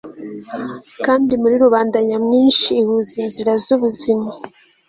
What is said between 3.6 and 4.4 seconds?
z'ubuzima